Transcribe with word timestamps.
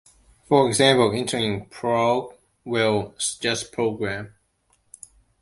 For 0.45 0.67
example, 0.67 1.11
entering 1.11 1.67
"prog" 1.67 2.33
will 2.65 3.13
suggest 3.19 3.71
"program". 3.71 4.33